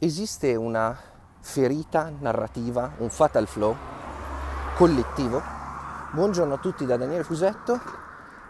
esiste 0.00 0.54
una 0.54 0.96
ferita 1.40 2.12
narrativa, 2.20 2.94
un 2.98 3.10
fatal 3.10 3.48
flow 3.48 3.74
collettivo. 4.76 5.42
Buongiorno 6.12 6.54
a 6.54 6.58
tutti 6.58 6.86
da 6.86 6.96
Daniele 6.96 7.24
Fusetto, 7.24 7.80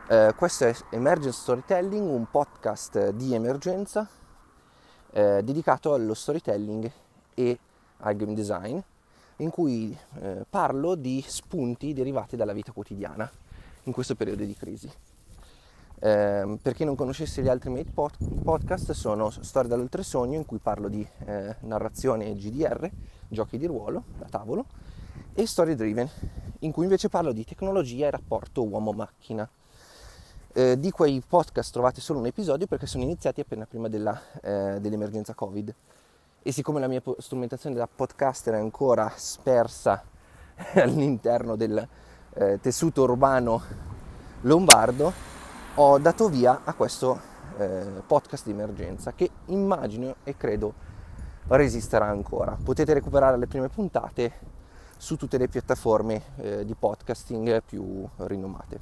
eh, 0.09 0.35
questo 0.37 0.67
è 0.67 0.77
Emergence 0.91 1.41
Storytelling, 1.41 2.07
un 2.07 2.27
podcast 2.31 3.11
di 3.13 3.35
emergenza 3.35 4.07
eh, 5.11 5.43
dedicato 5.43 5.95
allo 5.95 6.13
storytelling 6.13 6.91
e 7.33 7.59
al 8.01 8.15
game 8.15 8.35
design, 8.35 8.79
in 9.37 9.49
cui 9.49 9.97
eh, 10.21 10.45
parlo 10.49 10.95
di 10.97 11.25
spunti 11.27 11.95
derivati 11.95 12.37
dalla 12.37 12.53
vita 12.53 12.73
quotidiana 12.73 13.29
in 13.85 13.93
questo 13.93 14.15
periodo 14.15 14.45
di 14.45 14.55
crisi. 14.55 14.93
Eh, 16.01 16.59
per 16.63 16.75
chi 16.75 16.85
non 16.85 16.95
conoscesse 16.95 17.43
gli 17.43 17.49
altri 17.49 17.71
miei 17.71 17.85
pod- 17.85 18.43
podcast 18.43 18.93
sono 18.93 19.31
Storia 19.31 19.71
dall'oltresogno 19.71 20.37
in 20.37 20.47
cui 20.47 20.59
parlo 20.59 20.89
di 20.89 21.07
eh, 21.27 21.57
narrazione 21.61 22.35
GDR, 22.35 22.89
giochi 23.29 23.59
di 23.59 23.67
ruolo 23.67 24.05
da 24.17 24.27
tavolo 24.27 24.67
e 25.35 25.47
Story 25.47 25.75
Driven 25.75 26.09
in 26.61 26.73
cui 26.73 26.85
invece 26.85 27.09
parlo 27.09 27.33
di 27.33 27.45
tecnologia 27.45 28.07
e 28.07 28.11
rapporto 28.11 28.67
uomo-macchina. 28.67 29.49
Eh, 30.53 30.79
di 30.79 30.91
quei 30.91 31.23
podcast 31.27 31.73
trovate 31.73 32.01
solo 32.01 32.19
un 32.21 32.27
episodio 32.27 32.67
perché 32.67 32.87
sono 32.87 33.05
iniziati 33.05 33.41
appena 33.41 33.67
prima 33.67 33.89
della, 33.89 34.21
eh, 34.41 34.79
dell'emergenza 34.81 35.35
Covid 35.35 35.75
e 36.43 36.53
siccome 36.53 36.81
la 36.81 36.89
mia 36.89 37.03
strumentazione 37.19 37.77
da 37.77 37.87
podcaster 37.87 38.55
è 38.55 38.59
ancora 38.59 39.13
spersa 39.15 40.03
all'interno 40.75 41.57
del 41.57 41.87
eh, 42.35 42.59
tessuto 42.61 43.03
urbano 43.03 43.63
lombardo, 44.43 45.13
ho 45.81 45.97
dato 45.99 46.29
via 46.29 46.63
a 46.65 46.75
questo 46.75 47.21
eh, 47.57 48.03
podcast 48.05 48.45
di 48.47 48.51
emergenza 48.51 49.13
che 49.13 49.31
immagino 49.47 50.17
e 50.25 50.37
credo 50.37 50.75
resisterà 51.47 52.07
ancora. 52.07 52.59
Potete 52.61 52.95
recuperare 52.95 53.37
le 53.37 53.47
prime 53.47 53.69
puntate 53.69 54.33
su 54.97 55.15
tutte 55.17 55.39
le 55.39 55.47
piattaforme 55.47 56.23
eh, 56.39 56.65
di 56.65 56.75
podcasting 56.75 57.63
più 57.63 58.05
rinomate. 58.17 58.81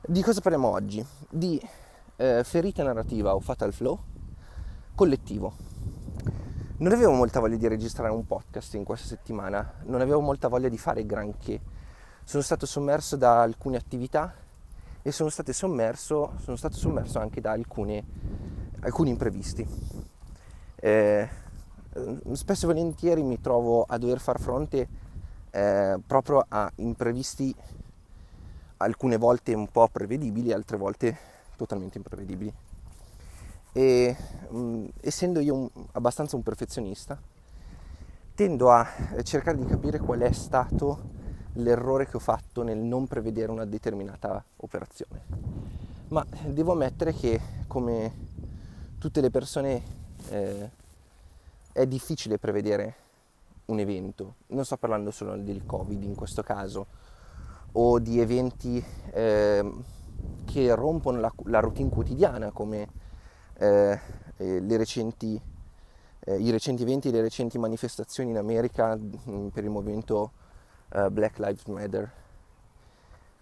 Di 0.00 0.20
cosa 0.20 0.40
parliamo 0.40 0.66
oggi? 0.66 1.04
Di 1.30 1.62
eh, 2.16 2.42
ferita 2.42 2.82
narrativa 2.82 3.32
o 3.32 3.38
fatal 3.38 3.72
flow 3.72 3.96
collettivo. 4.96 5.52
Non 6.78 6.90
avevo 6.90 7.12
molta 7.12 7.38
voglia 7.38 7.56
di 7.56 7.68
registrare 7.68 8.10
un 8.10 8.26
podcast 8.26 8.74
in 8.74 8.82
questa 8.82 9.06
settimana, 9.06 9.74
non 9.84 10.00
avevo 10.00 10.18
molta 10.18 10.48
voglia 10.48 10.68
di 10.68 10.76
fare 10.76 11.06
granché. 11.06 11.60
Sono 12.24 12.42
stato 12.42 12.66
sommerso 12.66 13.14
da 13.14 13.42
alcune 13.42 13.76
attività 13.76 14.42
e 15.06 15.12
sono, 15.12 15.28
sommerso, 15.28 16.32
sono 16.38 16.56
stato 16.56 16.76
sommerso 16.76 17.18
anche 17.18 17.42
da 17.42 17.50
alcune, 17.50 18.02
alcuni 18.80 19.10
imprevisti. 19.10 19.66
Eh, 20.76 21.28
spesso 22.32 22.64
e 22.64 22.72
volentieri 22.72 23.22
mi 23.22 23.38
trovo 23.38 23.84
a 23.86 23.98
dover 23.98 24.18
far 24.18 24.40
fronte 24.40 24.88
eh, 25.50 25.98
proprio 26.06 26.46
a 26.48 26.72
imprevisti 26.76 27.54
alcune 28.78 29.18
volte 29.18 29.52
un 29.52 29.68
po' 29.70 29.88
prevedibili, 29.88 30.52
altre 30.52 30.78
volte 30.78 31.18
totalmente 31.56 31.98
imprevedibili. 31.98 32.52
E 33.72 34.16
mh, 34.48 34.56
mm, 34.56 34.84
essendo 35.02 35.40
io 35.40 35.54
un, 35.54 35.68
abbastanza 35.92 36.34
un 36.36 36.42
perfezionista, 36.42 37.20
tendo 38.34 38.70
a 38.70 38.88
cercare 39.22 39.58
di 39.58 39.66
capire 39.66 39.98
qual 39.98 40.20
è 40.20 40.32
stato 40.32 41.12
l'errore 41.54 42.06
che 42.06 42.16
ho 42.16 42.20
fatto 42.20 42.62
nel 42.62 42.78
non 42.78 43.06
prevedere 43.06 43.50
una 43.50 43.64
determinata 43.64 44.42
operazione. 44.56 45.22
Ma 46.08 46.24
devo 46.46 46.72
ammettere 46.72 47.12
che 47.12 47.40
come 47.66 48.12
tutte 48.98 49.20
le 49.20 49.30
persone 49.30 49.82
eh, 50.30 50.70
è 51.72 51.86
difficile 51.86 52.38
prevedere 52.38 52.94
un 53.66 53.78
evento. 53.78 54.36
Non 54.48 54.64
sto 54.64 54.76
parlando 54.76 55.10
solo 55.10 55.36
del 55.36 55.64
Covid 55.64 56.02
in 56.02 56.14
questo 56.14 56.42
caso 56.42 56.86
o 57.72 57.98
di 57.98 58.20
eventi 58.20 58.84
eh, 59.12 59.72
che 60.44 60.74
rompono 60.74 61.20
la, 61.20 61.32
la, 61.44 61.60
routine 61.60 61.90
quotidiana 61.90 62.50
come 62.50 62.88
eh, 63.58 63.98
eh 64.36 64.76
recenti, 64.76 65.40
eh, 66.20 66.36
i 66.36 66.50
recenti 66.50 66.82
eventi 66.82 67.10
le 67.10 67.20
recenti 67.20 67.58
manifestazioni 67.58 68.30
in 68.30 68.36
America 68.36 68.96
mm, 68.96 69.48
per 69.48 69.64
il 69.64 69.70
movimento 69.70 70.32
uh, 70.94 71.10
Black 71.10 71.38
Lives 71.38 71.64
Matter. 71.66 72.10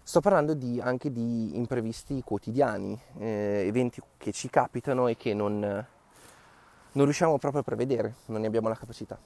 Sto 0.05 0.19
parlando 0.19 0.53
di, 0.53 0.81
anche 0.81 1.11
di 1.11 1.55
imprevisti 1.55 2.21
quotidiani, 2.23 2.99
eh, 3.19 3.63
eventi 3.65 4.01
che 4.17 4.33
ci 4.33 4.49
capitano 4.49 5.07
e 5.07 5.15
che 5.15 5.33
non, 5.33 5.59
non, 5.59 7.03
riusciamo 7.05 7.37
proprio 7.37 7.61
a 7.61 7.63
prevedere, 7.63 8.15
non 8.25 8.41
ne 8.41 8.47
abbiamo 8.47 8.67
la 8.67 8.75
capacità. 8.75 9.17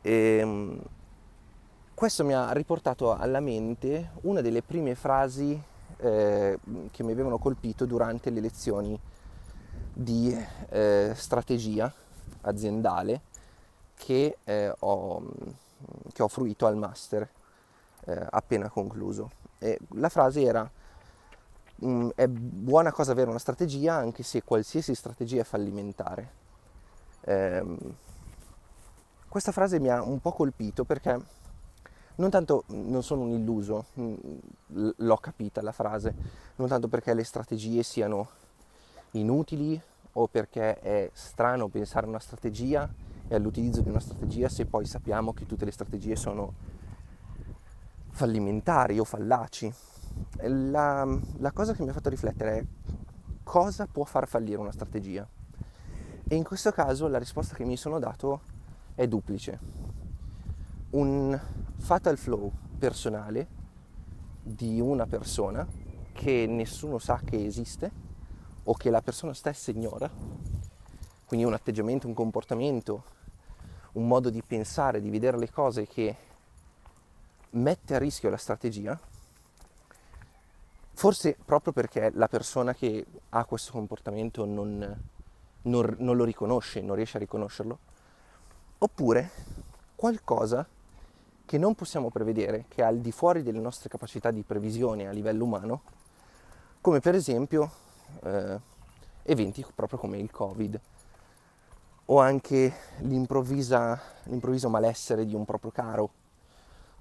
E, 0.00 0.12
ehm, 0.12 0.80
questo 1.92 2.24
mi 2.24 2.34
ha 2.34 2.52
riportato 2.52 3.12
alla 3.16 3.40
mente 3.40 4.10
una 4.20 4.40
delle 4.40 4.62
prime 4.62 4.94
frasi 4.94 5.60
eh, 5.96 6.58
che 6.92 7.02
mi 7.02 7.10
avevano 7.10 7.38
colpito 7.38 7.84
durante 7.84 8.30
le 8.30 8.40
lezioni 8.40 8.98
di 9.92 10.32
eh, 10.68 11.12
strategia 11.16 11.92
aziendale 12.42 13.22
che 13.96 14.36
eh, 14.44 14.72
ho 14.78 15.22
che 16.12 16.22
ho 16.22 16.28
fruito 16.28 16.66
al 16.66 16.76
master 16.76 17.28
eh, 18.06 18.26
appena 18.30 18.68
concluso. 18.68 19.30
E 19.58 19.78
la 19.94 20.08
frase 20.08 20.42
era 20.42 20.70
mm, 21.84 22.10
è 22.14 22.26
buona 22.28 22.92
cosa 22.92 23.12
avere 23.12 23.30
una 23.30 23.38
strategia 23.38 23.94
anche 23.94 24.22
se 24.22 24.42
qualsiasi 24.42 24.94
strategia 24.94 25.40
è 25.40 25.44
fallimentare. 25.44 26.30
Eh, 27.22 27.76
questa 29.28 29.52
frase 29.52 29.78
mi 29.78 29.90
ha 29.90 30.02
un 30.02 30.20
po' 30.20 30.32
colpito 30.32 30.84
perché 30.84 31.36
non 32.16 32.30
tanto 32.30 32.64
non 32.68 33.02
sono 33.02 33.22
un 33.22 33.30
illuso, 33.30 33.86
mm, 34.00 34.14
l'ho 34.96 35.16
capita 35.18 35.62
la 35.62 35.72
frase, 35.72 36.14
non 36.56 36.68
tanto 36.68 36.88
perché 36.88 37.14
le 37.14 37.24
strategie 37.24 37.82
siano 37.82 38.28
inutili 39.12 39.80
o 40.12 40.26
perché 40.26 40.80
è 40.80 41.10
strano 41.12 41.68
pensare 41.68 42.06
a 42.06 42.08
una 42.08 42.18
strategia 42.18 42.88
e 43.28 43.34
all'utilizzo 43.34 43.82
di 43.82 43.90
una 43.90 44.00
strategia 44.00 44.48
se 44.48 44.66
poi 44.66 44.86
sappiamo 44.86 45.32
che 45.32 45.46
tutte 45.46 45.64
le 45.64 45.70
strategie 45.70 46.16
sono 46.16 46.54
fallimentari 48.10 48.98
o 48.98 49.04
fallaci. 49.04 49.72
La, 50.40 51.06
la 51.36 51.52
cosa 51.52 51.74
che 51.74 51.82
mi 51.82 51.90
ha 51.90 51.92
fatto 51.92 52.08
riflettere 52.08 52.58
è 52.58 52.64
cosa 53.44 53.86
può 53.86 54.04
far 54.04 54.26
fallire 54.26 54.58
una 54.58 54.72
strategia. 54.72 55.26
E 56.26 56.34
in 56.34 56.42
questo 56.42 56.72
caso 56.72 57.06
la 57.06 57.18
risposta 57.18 57.54
che 57.54 57.64
mi 57.64 57.76
sono 57.76 57.98
dato 57.98 58.40
è 58.94 59.06
duplice. 59.06 59.58
Un 60.90 61.38
fatal 61.76 62.16
flow 62.16 62.50
personale 62.78 63.46
di 64.42 64.80
una 64.80 65.06
persona 65.06 65.66
che 66.12 66.46
nessuno 66.48 66.98
sa 66.98 67.20
che 67.24 67.44
esiste 67.44 67.90
o 68.64 68.74
che 68.74 68.90
la 68.90 69.00
persona 69.00 69.32
stessa 69.32 69.70
ignora, 69.70 70.10
quindi 71.24 71.46
un 71.46 71.52
atteggiamento, 71.52 72.06
un 72.06 72.14
comportamento 72.14 73.04
un 73.92 74.06
modo 74.06 74.30
di 74.30 74.42
pensare, 74.42 75.00
di 75.00 75.10
vedere 75.10 75.38
le 75.38 75.50
cose 75.50 75.86
che 75.86 76.16
mette 77.50 77.94
a 77.94 77.98
rischio 77.98 78.30
la 78.30 78.36
strategia, 78.36 78.98
forse 80.92 81.36
proprio 81.44 81.72
perché 81.72 82.10
la 82.14 82.28
persona 82.28 82.74
che 82.74 83.06
ha 83.30 83.44
questo 83.44 83.72
comportamento 83.72 84.44
non, 84.44 84.78
non, 85.62 85.96
non 85.98 86.16
lo 86.16 86.24
riconosce, 86.24 86.80
non 86.80 86.96
riesce 86.96 87.16
a 87.16 87.20
riconoscerlo, 87.20 87.78
oppure 88.78 89.30
qualcosa 89.94 90.66
che 91.44 91.58
non 91.58 91.74
possiamo 91.74 92.10
prevedere, 92.10 92.66
che 92.68 92.82
è 92.82 92.84
al 92.84 92.98
di 92.98 93.10
fuori 93.10 93.42
delle 93.42 93.58
nostre 93.58 93.88
capacità 93.88 94.30
di 94.30 94.42
previsione 94.42 95.08
a 95.08 95.12
livello 95.12 95.44
umano, 95.44 95.82
come 96.80 97.00
per 97.00 97.14
esempio 97.14 97.70
eh, 98.22 98.60
eventi 99.22 99.64
proprio 99.74 99.98
come 99.98 100.18
il 100.18 100.30
Covid, 100.30 100.78
o 102.10 102.20
anche 102.20 102.72
l'improvviso 103.00 104.68
malessere 104.68 105.26
di 105.26 105.34
un 105.34 105.44
proprio 105.44 105.70
caro 105.70 106.10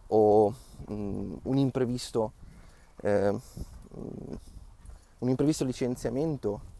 o 0.07 0.53
mm, 0.91 1.33
un, 1.43 1.57
imprevisto, 1.57 2.33
eh, 3.01 3.29
un 5.19 5.29
imprevisto 5.29 5.63
licenziamento 5.63 6.75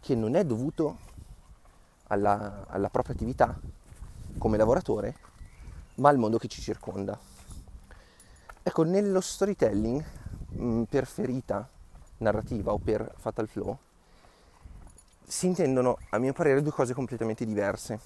che 0.00 0.14
non 0.14 0.34
è 0.34 0.44
dovuto 0.44 1.08
alla, 2.08 2.66
alla 2.68 2.90
propria 2.90 3.14
attività 3.14 3.58
come 4.36 4.56
lavoratore, 4.56 5.16
ma 5.96 6.10
al 6.10 6.18
mondo 6.18 6.38
che 6.38 6.48
ci 6.48 6.60
circonda. 6.60 7.18
Ecco, 8.62 8.82
nello 8.82 9.20
storytelling, 9.20 10.04
mh, 10.50 10.64
mm, 10.64 10.82
per 10.82 11.06
ferita 11.06 11.68
narrativa 12.18 12.72
o 12.72 12.78
per 12.78 13.14
fatal 13.16 13.48
flow, 13.48 13.78
si 15.30 15.46
intendono, 15.46 15.96
a 16.10 16.18
mio 16.18 16.32
parere, 16.32 16.60
due 16.60 16.72
cose 16.72 16.92
completamente 16.92 17.44
diverse. 17.44 18.00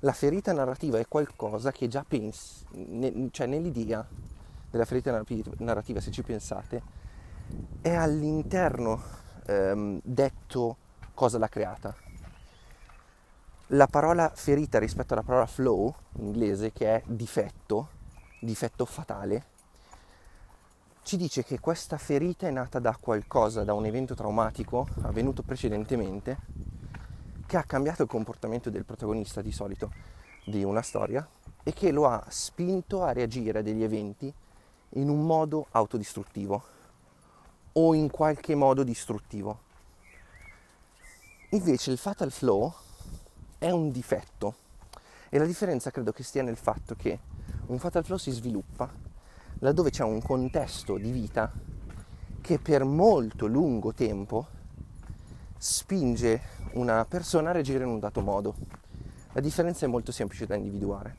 La 0.00 0.12
ferita 0.12 0.54
narrativa 0.54 0.98
è 0.98 1.06
qualcosa 1.06 1.70
che 1.70 1.86
già 1.86 2.02
pensi, 2.06 2.64
ne, 2.72 3.28
cioè 3.30 3.46
nell'idea 3.46 4.06
della 4.70 4.86
ferita 4.86 5.22
narrativa, 5.58 6.00
se 6.00 6.10
ci 6.10 6.22
pensate, 6.22 6.82
è 7.82 7.92
all'interno 7.92 9.02
ehm, 9.46 10.00
detto 10.02 10.76
cosa 11.12 11.36
l'ha 11.36 11.48
creata. 11.48 11.94
la 13.68 13.86
parola 13.86 14.30
ferita 14.34 14.78
rispetto 14.78 15.14
alla 15.14 15.22
parola 15.22 15.46
flow 15.46 15.94
in 16.18 16.26
inglese, 16.26 16.72
che 16.72 16.96
è 16.96 17.02
difetto, 17.06 17.88
difetto 18.40 18.84
fatale, 18.84 19.44
ci 21.04 21.18
dice 21.18 21.44
che 21.44 21.60
questa 21.60 21.98
ferita 21.98 22.46
è 22.46 22.50
nata 22.50 22.78
da 22.78 22.96
qualcosa, 22.98 23.62
da 23.62 23.74
un 23.74 23.84
evento 23.84 24.14
traumatico 24.14 24.88
avvenuto 25.02 25.42
precedentemente, 25.42 26.38
che 27.44 27.58
ha 27.58 27.62
cambiato 27.62 28.04
il 28.04 28.08
comportamento 28.08 28.70
del 28.70 28.86
protagonista 28.86 29.42
di 29.42 29.52
solito 29.52 29.92
di 30.46 30.64
una 30.64 30.80
storia 30.80 31.26
e 31.62 31.74
che 31.74 31.90
lo 31.90 32.06
ha 32.06 32.24
spinto 32.30 33.02
a 33.02 33.12
reagire 33.12 33.58
a 33.58 33.62
degli 33.62 33.82
eventi 33.82 34.32
in 34.96 35.10
un 35.10 35.26
modo 35.26 35.66
autodistruttivo 35.72 36.62
o 37.72 37.94
in 37.94 38.08
qualche 38.10 38.54
modo 38.54 38.82
distruttivo. 38.82 39.60
Invece 41.50 41.90
il 41.90 41.98
fatal 41.98 42.32
flow 42.32 42.72
è 43.58 43.68
un 43.68 43.90
difetto 43.90 44.54
e 45.28 45.38
la 45.38 45.44
differenza 45.44 45.90
credo 45.90 46.12
che 46.12 46.22
stia 46.22 46.42
nel 46.42 46.56
fatto 46.56 46.94
che 46.94 47.18
un 47.66 47.78
fatal 47.78 48.04
flow 48.06 48.16
si 48.16 48.30
sviluppa 48.30 49.03
laddove 49.60 49.90
c'è 49.90 50.02
un 50.02 50.20
contesto 50.20 50.96
di 50.96 51.10
vita 51.10 51.50
che 52.40 52.58
per 52.58 52.84
molto 52.84 53.46
lungo 53.46 53.92
tempo 53.92 54.46
spinge 55.56 56.40
una 56.72 57.04
persona 57.06 57.50
a 57.50 57.52
reagire 57.52 57.84
in 57.84 57.90
un 57.90 57.98
dato 57.98 58.20
modo. 58.20 58.54
La 59.32 59.40
differenza 59.40 59.86
è 59.86 59.88
molto 59.88 60.12
semplice 60.12 60.46
da 60.46 60.54
individuare. 60.54 61.16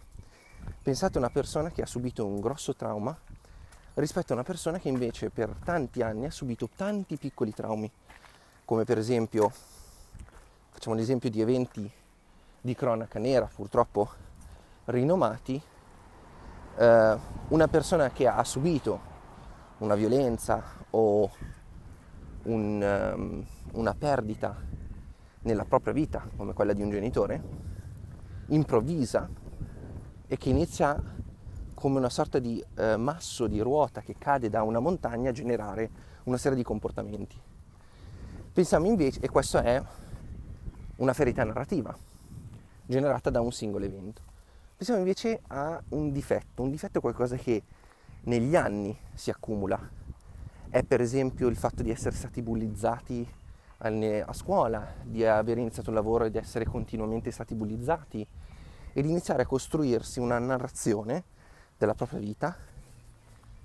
Pensate 0.82 1.18
a 1.18 1.22
una 1.22 1.30
persona 1.30 1.72
che 1.72 1.82
ha 1.82 1.88
subito 1.88 2.26
un 2.26 2.40
grosso 2.40 2.76
trauma 2.76 3.18
rispetto 3.96 4.34
a 4.34 4.36
una 4.36 4.44
persona 4.44 4.78
che 4.78 4.90
invece 4.90 5.30
per 5.30 5.56
tanti 5.64 6.02
anni 6.02 6.26
ha 6.26 6.32
subito 6.32 6.70
tanti 6.76 7.18
piccoli 7.18 7.54
traumi, 7.54 7.90
come 8.66 8.84
per 8.84 8.98
esempio, 8.98 9.52
facciamo 10.70 10.96
l'esempio 10.96 11.30
di 11.30 11.42
eventi 11.42 11.92
di 12.62 12.76
cronaca 12.76 13.20
nera 13.20 13.50
purtroppo 13.54 14.10
rinomati, 14.86 15.62
eh, 16.77 17.18
una 17.48 17.68
persona 17.68 18.10
che 18.12 18.27
ha 18.27 18.44
subito 18.44 19.13
una 19.80 19.95
violenza 19.95 20.63
o 20.92 21.30
un, 22.44 23.13
um, 23.16 23.45
una 23.74 23.94
perdita 23.94 24.56
nella 25.42 25.66
propria 25.66 25.94
vita, 25.94 26.27
come 26.36 26.54
quella 26.54 26.74
di 26.74 26.81
un 26.81 26.89
genitore, 26.89 27.42
improvvisa 28.48 29.30
e 30.27 30.38
che 30.38 30.50
inizia 30.50 31.01
come 31.74 31.98
una 31.98 32.10
sorta 32.10 32.39
di 32.39 32.63
eh, 32.75 32.98
masso 32.98 33.48
di 33.48 33.60
ruota 33.60 34.01
che 34.01 34.16
cade 34.18 34.50
da 34.50 34.63
una 34.63 34.80
montagna 34.80 35.30
a 35.30 35.33
generare 35.33 35.89
una 36.24 36.38
serie 36.38 36.57
di 36.57 36.63
comportamenti. 36.63 37.39
Pensiamo 38.51 38.88
invece, 38.88 39.19
e 39.19 39.30
questa 39.30 39.62
è 39.62 39.83
una 40.98 41.13
ferita 41.13 41.44
narrativa, 41.44 41.95
generata 42.86 43.30
da 43.30 43.42
un 43.42 43.51
singolo 43.51 43.86
evento. 43.86 44.25
Pensiamo 44.77 45.00
invece 45.00 45.39
a 45.48 45.81
un 45.89 46.12
difetto, 46.12 46.62
un 46.62 46.69
difetto 46.69 46.98
è 46.98 47.01
qualcosa 47.01 47.38
che 47.38 47.63
negli 48.24 48.57
anni 48.57 48.98
si 49.13 49.30
accumula. 49.30 49.80
È 50.69 50.83
per 50.83 51.00
esempio 51.00 51.48
il 51.48 51.56
fatto 51.56 51.81
di 51.81 51.92
essere 51.92 52.13
stati 52.13 52.42
bullizzati 52.42 53.25
a 53.77 54.33
scuola, 54.33 54.95
di 55.01 55.25
aver 55.25 55.60
iniziato 55.60 55.92
un 55.92 55.95
lavoro 55.95 56.25
e 56.25 56.31
di 56.31 56.38
essere 56.38 56.66
continuamente 56.66 57.31
stati 57.31 57.56
bullizzati 57.56 58.27
e 58.92 59.01
di 59.01 59.10
iniziare 59.10 59.44
a 59.44 59.45
costruirsi 59.45 60.19
una 60.19 60.39
narrazione 60.39 61.24
della 61.77 61.94
propria 61.94 62.19
vita 62.19 62.57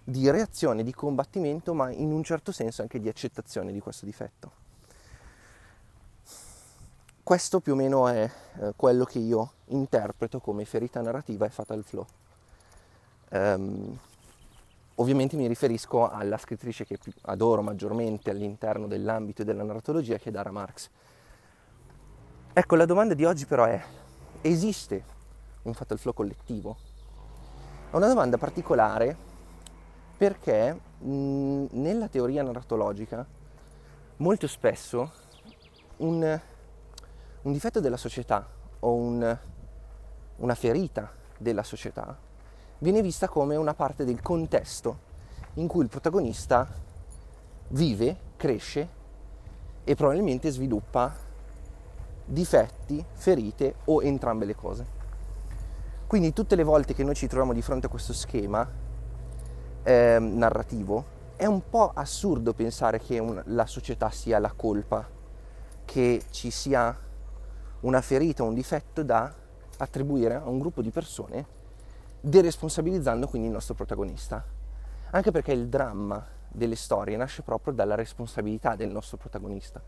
di 0.04 0.30
reazione, 0.30 0.84
di 0.84 0.94
combattimento, 0.94 1.74
ma 1.74 1.90
in 1.90 2.12
un 2.12 2.22
certo 2.22 2.52
senso 2.52 2.82
anche 2.82 3.00
di 3.00 3.08
accettazione 3.08 3.72
di 3.72 3.80
questo 3.80 4.06
difetto. 4.06 4.59
Questo 7.30 7.60
più 7.60 7.74
o 7.74 7.76
meno 7.76 8.08
è 8.08 8.28
eh, 8.58 8.72
quello 8.74 9.04
che 9.04 9.20
io 9.20 9.52
interpreto 9.66 10.40
come 10.40 10.64
ferita 10.64 11.00
narrativa 11.00 11.46
e 11.46 11.48
fatal 11.48 11.84
flow. 11.84 12.04
Um, 13.30 13.96
ovviamente 14.96 15.36
mi 15.36 15.46
riferisco 15.46 16.10
alla 16.10 16.36
scrittrice 16.36 16.84
che 16.84 16.98
adoro 17.26 17.62
maggiormente 17.62 18.30
all'interno 18.30 18.88
dell'ambito 18.88 19.44
della 19.44 19.62
narratologia 19.62 20.18
che 20.18 20.30
è 20.30 20.32
Dara 20.32 20.50
Marx. 20.50 20.90
Ecco, 22.52 22.74
la 22.74 22.84
domanda 22.84 23.14
di 23.14 23.24
oggi 23.24 23.46
però 23.46 23.62
è, 23.62 23.80
esiste 24.40 25.04
un 25.62 25.72
fatal 25.72 26.00
flow 26.00 26.12
collettivo? 26.12 26.76
È 27.92 27.94
una 27.94 28.08
domanda 28.08 28.38
particolare 28.38 29.16
perché 30.16 30.72
mh, 30.98 31.66
nella 31.70 32.08
teoria 32.08 32.42
narratologica 32.42 33.24
molto 34.16 34.48
spesso 34.48 35.12
un 35.98 36.40
un 37.42 37.52
difetto 37.52 37.80
della 37.80 37.96
società 37.96 38.46
o 38.80 38.94
un, 38.94 39.38
una 40.36 40.54
ferita 40.54 41.10
della 41.38 41.62
società 41.62 42.16
viene 42.78 43.02
vista 43.02 43.28
come 43.28 43.56
una 43.56 43.74
parte 43.74 44.04
del 44.04 44.20
contesto 44.20 45.08
in 45.54 45.66
cui 45.66 45.82
il 45.82 45.88
protagonista 45.88 46.68
vive, 47.68 48.16
cresce 48.36 48.88
e 49.84 49.94
probabilmente 49.94 50.50
sviluppa 50.50 51.14
difetti, 52.24 53.04
ferite 53.12 53.76
o 53.86 54.02
entrambe 54.02 54.44
le 54.44 54.54
cose. 54.54 54.98
Quindi 56.06 56.32
tutte 56.32 56.56
le 56.56 56.64
volte 56.64 56.94
che 56.94 57.04
noi 57.04 57.14
ci 57.14 57.26
troviamo 57.26 57.52
di 57.52 57.62
fronte 57.62 57.86
a 57.86 57.88
questo 57.88 58.12
schema 58.12 58.68
eh, 59.82 60.18
narrativo 60.20 61.18
è 61.36 61.46
un 61.46 61.62
po' 61.68 61.90
assurdo 61.94 62.52
pensare 62.52 62.98
che 63.00 63.18
un, 63.18 63.40
la 63.46 63.66
società 63.66 64.10
sia 64.10 64.38
la 64.38 64.52
colpa, 64.52 65.08
che 65.84 66.22
ci 66.30 66.50
sia 66.50 67.08
una 67.80 68.00
ferita, 68.00 68.42
un 68.42 68.54
difetto 68.54 69.02
da 69.02 69.32
attribuire 69.78 70.34
a 70.34 70.48
un 70.48 70.58
gruppo 70.58 70.82
di 70.82 70.90
persone, 70.90 71.58
deresponsabilizzando 72.20 73.26
quindi 73.26 73.48
il 73.48 73.54
nostro 73.54 73.74
protagonista. 73.74 74.44
Anche 75.10 75.30
perché 75.30 75.52
il 75.52 75.68
dramma 75.68 76.24
delle 76.48 76.76
storie 76.76 77.16
nasce 77.16 77.42
proprio 77.42 77.72
dalla 77.72 77.94
responsabilità 77.94 78.74
del 78.74 78.90
nostro 78.90 79.16
protagonista. 79.16 79.82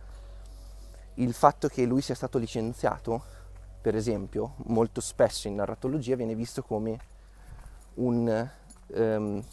Il 1.14 1.34
fatto 1.34 1.68
che 1.68 1.84
lui 1.84 2.00
sia 2.00 2.14
stato 2.14 2.38
licenziato, 2.38 3.22
per 3.80 3.94
esempio, 3.94 4.54
molto 4.66 5.00
spesso 5.00 5.48
in 5.48 5.56
narratologia 5.56 6.16
viene 6.16 6.34
visto 6.34 6.62
come 6.62 6.98
un 7.94 8.50
um, 8.86 9.44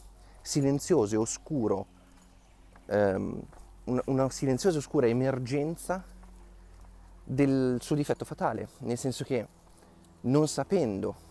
silenzioso 0.41 1.15
e 1.15 1.17
oscuro, 1.17 1.85
um, 2.85 3.41
una, 3.85 4.01
una 4.05 4.29
silenziosa 4.29 4.77
e 4.77 4.79
oscura 4.79 5.07
emergenza 5.07 6.03
del 7.31 7.77
suo 7.79 7.95
difetto 7.95 8.25
fatale, 8.25 8.69
nel 8.79 8.97
senso 8.97 9.23
che 9.23 9.47
non 10.21 10.47
sapendo 10.47 11.27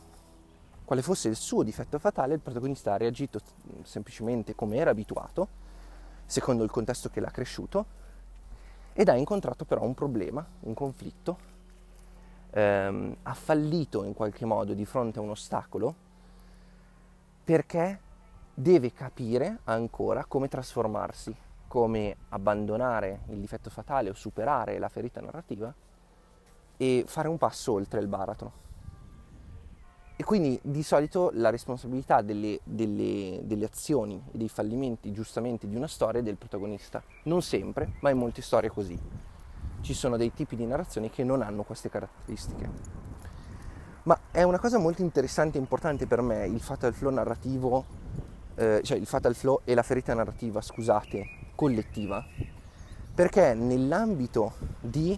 quale 0.85 1.03
fosse 1.03 1.27
il 1.27 1.35
suo 1.35 1.65
difetto 1.65 1.99
fatale, 1.99 2.35
il 2.35 2.41
protagonista 2.41 2.93
ha 2.93 2.97
reagito 2.97 3.41
semplicemente 3.83 4.55
come 4.55 4.77
era 4.77 4.91
abituato, 4.91 5.49
secondo 6.25 6.63
il 6.63 6.71
contesto 6.71 7.09
che 7.09 7.19
l'ha 7.19 7.33
cresciuto, 7.33 7.97
ed 8.93 9.09
ha 9.09 9.17
incontrato 9.17 9.65
però 9.65 9.83
un 9.83 9.95
problema, 9.95 10.47
un 10.61 10.73
conflitto, 10.73 11.39
ehm, 12.51 13.17
ha 13.25 13.35
fallito 13.35 14.05
in 14.05 14.15
qualche 14.15 14.45
modo 14.45 14.75
di 14.75 14.85
fronte 14.85 15.19
a 15.19 15.23
un 15.23 15.31
ostacolo 15.31 15.95
perché 17.43 18.01
deve 18.55 18.93
capire 18.93 19.59
ancora 19.65 20.25
come 20.27 20.47
trasformarsi, 20.47 21.35
come 21.67 22.17
abbandonare 22.29 23.23
il 23.31 23.39
difetto 23.39 23.69
fatale 23.69 24.11
o 24.11 24.15
superare 24.15 24.79
la 24.79 24.89
ferita 24.89 25.21
narrativa 25.21 25.75
e 26.79 27.05
fare 27.07 27.29
un 27.29 27.37
passo 27.37 27.73
oltre 27.73 28.01
il 28.01 28.07
baratro. 28.07 28.67
E 30.17 30.25
quindi 30.25 30.59
di 30.63 30.83
solito 30.83 31.31
la 31.35 31.51
responsabilità 31.51 32.23
delle, 32.23 32.59
delle, 32.65 33.41
delle, 33.45 33.65
azioni 33.67 34.21
e 34.33 34.39
dei 34.39 34.49
fallimenti, 34.49 35.13
giustamente, 35.13 35.69
di 35.69 35.77
una 35.77 35.87
storia 35.87 36.21
è 36.21 36.25
del 36.25 36.37
protagonista. 36.37 37.01
Non 37.25 37.41
sempre, 37.43 37.93
ma 38.01 38.11
in 38.11 38.19
molte 38.19 38.43
storie 38.43 38.69
è 38.69 38.73
così. 38.73 38.99
Ci 39.81 39.95
sono 39.95 40.17
dei 40.17 40.33
tipi 40.33 40.57
di 40.57 40.67
narrazioni 40.67 41.09
che 41.09 41.23
non 41.23 41.41
hanno 41.41 41.63
queste 41.63 41.89
caratteristiche. 41.89 42.69
Ma 44.03 44.19
è 44.33 44.43
una 44.43 44.59
cosa 44.59 44.79
molto 44.79 45.03
interessante 45.03 45.59
e 45.59 45.61
importante 45.61 46.09
per 46.09 46.21
me 46.21 46.47
il 46.47 46.61
fatal 46.61 46.95
flow 46.95 47.13
narrativo, 47.13 47.85
eh, 48.57 48.81
cioè 48.83 48.99
il 48.99 49.07
fatal 49.07 49.37
flow 49.37 49.61
e 49.63 49.75
la 49.75 49.85
ferita 49.85 50.15
narrativa, 50.15 50.61
scusate, 50.61 51.29
collettiva, 51.55 52.25
perché 53.15 53.55
nell'ambito 53.55 54.55
di 54.81 55.17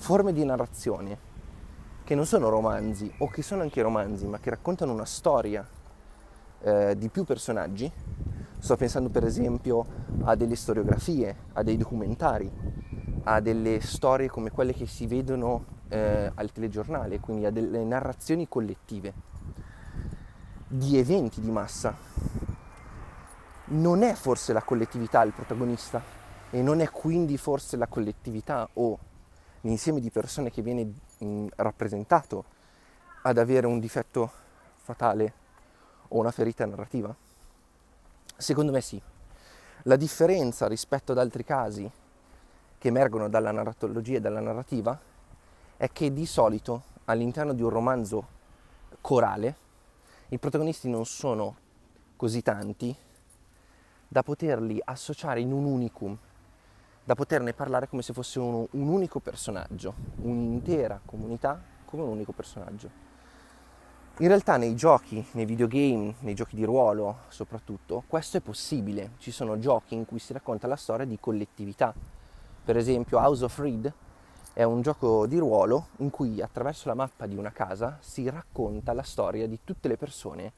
forme 0.00 0.32
di 0.32 0.42
narrazione 0.44 1.28
che 2.04 2.14
non 2.14 2.24
sono 2.24 2.48
romanzi 2.48 3.12
o 3.18 3.28
che 3.28 3.42
sono 3.42 3.60
anche 3.60 3.82
romanzi 3.82 4.26
ma 4.26 4.38
che 4.38 4.48
raccontano 4.48 4.94
una 4.94 5.04
storia 5.04 5.64
eh, 6.62 6.96
di 6.96 7.08
più 7.10 7.24
personaggi. 7.24 7.90
Sto 8.58 8.76
pensando 8.76 9.10
per 9.10 9.24
esempio 9.24 9.86
a 10.24 10.34
delle 10.34 10.56
storiografie, 10.56 11.36
a 11.52 11.62
dei 11.62 11.76
documentari, 11.76 12.50
a 13.24 13.40
delle 13.40 13.80
storie 13.80 14.28
come 14.28 14.50
quelle 14.50 14.72
che 14.72 14.86
si 14.86 15.06
vedono 15.06 15.64
eh, 15.88 16.32
al 16.34 16.50
telegiornale, 16.50 17.20
quindi 17.20 17.44
a 17.44 17.50
delle 17.50 17.84
narrazioni 17.84 18.48
collettive 18.48 19.12
di 20.66 20.96
eventi 20.96 21.42
di 21.42 21.50
massa. 21.50 21.94
Non 23.66 24.02
è 24.02 24.14
forse 24.14 24.54
la 24.54 24.62
collettività 24.62 25.22
il 25.22 25.32
protagonista 25.32 26.02
e 26.50 26.62
non 26.62 26.80
è 26.80 26.88
quindi 26.88 27.36
forse 27.36 27.76
la 27.76 27.86
collettività 27.86 28.66
o 28.72 28.98
l'insieme 29.62 30.00
di 30.00 30.10
persone 30.10 30.50
che 30.50 30.62
viene 30.62 30.92
mh, 31.18 31.46
rappresentato 31.56 32.44
ad 33.22 33.38
avere 33.38 33.66
un 33.66 33.78
difetto 33.78 34.30
fatale 34.76 35.32
o 36.08 36.18
una 36.18 36.30
ferita 36.30 36.64
narrativa? 36.66 37.14
Secondo 38.36 38.72
me 38.72 38.80
sì. 38.80 39.00
La 39.84 39.96
differenza 39.96 40.66
rispetto 40.66 41.12
ad 41.12 41.18
altri 41.18 41.44
casi 41.44 41.90
che 42.78 42.88
emergono 42.88 43.28
dalla 43.28 43.50
narratologia 43.50 44.16
e 44.16 44.20
dalla 44.20 44.40
narrativa 44.40 44.98
è 45.76 45.90
che 45.90 46.12
di 46.12 46.26
solito 46.26 46.84
all'interno 47.04 47.52
di 47.52 47.62
un 47.62 47.70
romanzo 47.70 48.26
corale 49.00 49.56
i 50.28 50.38
protagonisti 50.38 50.88
non 50.88 51.06
sono 51.06 51.56
così 52.16 52.42
tanti 52.42 52.94
da 54.06 54.22
poterli 54.22 54.80
associare 54.84 55.40
in 55.40 55.52
un 55.52 55.64
unicum, 55.64 56.16
da 57.10 57.16
poterne 57.16 57.52
parlare 57.52 57.88
come 57.88 58.02
se 58.02 58.12
fosse 58.12 58.38
un, 58.38 58.64
un 58.70 58.88
unico 58.88 59.18
personaggio, 59.18 59.94
un'intera 60.22 61.00
comunità 61.04 61.60
come 61.84 62.04
un 62.04 62.10
unico 62.10 62.30
personaggio. 62.30 62.88
In 64.18 64.28
realtà 64.28 64.56
nei 64.56 64.76
giochi, 64.76 65.26
nei 65.32 65.44
videogame, 65.44 66.14
nei 66.20 66.34
giochi 66.34 66.54
di 66.54 66.62
ruolo 66.62 67.22
soprattutto, 67.26 68.04
questo 68.06 68.36
è 68.36 68.40
possibile. 68.40 69.14
Ci 69.18 69.32
sono 69.32 69.58
giochi 69.58 69.96
in 69.96 70.06
cui 70.06 70.20
si 70.20 70.32
racconta 70.32 70.68
la 70.68 70.76
storia 70.76 71.04
di 71.04 71.18
collettività. 71.18 71.92
Per 72.64 72.76
esempio 72.76 73.18
House 73.18 73.42
of 73.42 73.58
Reed 73.58 73.92
è 74.52 74.62
un 74.62 74.80
gioco 74.80 75.26
di 75.26 75.38
ruolo 75.38 75.88
in 75.96 76.10
cui 76.10 76.40
attraverso 76.40 76.86
la 76.86 76.94
mappa 76.94 77.26
di 77.26 77.34
una 77.34 77.50
casa 77.50 77.98
si 78.00 78.30
racconta 78.30 78.92
la 78.92 79.02
storia 79.02 79.48
di 79.48 79.58
tutte 79.64 79.88
le 79.88 79.96
persone 79.96 80.52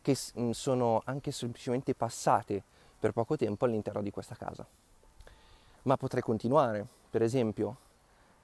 che 0.00 0.14
sono 0.52 1.02
anche 1.04 1.32
semplicemente 1.32 1.96
passate 1.96 2.62
per 2.96 3.10
poco 3.10 3.34
tempo 3.34 3.64
all'interno 3.64 4.02
di 4.02 4.12
questa 4.12 4.36
casa. 4.36 4.64
Ma 5.82 5.96
potrei 5.96 6.22
continuare. 6.22 6.86
Per 7.10 7.22
esempio 7.22 7.76